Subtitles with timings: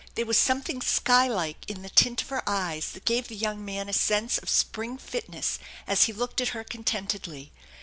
[0.15, 3.63] There was something sky like in the tint of her eyes that gave the young
[3.63, 7.51] man a sense of spring fitness as he looked at her contentedly.